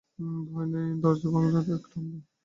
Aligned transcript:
ভয় 0.47 0.67
নেই 0.71 0.83
অখিল, 0.83 0.99
দরজা 1.03 1.27
ভাঙবার 1.33 1.53
আগেই 1.59 1.75
তাকে 1.75 1.87
ঠাণ্ডা 1.93 2.17
করব। 2.17 2.29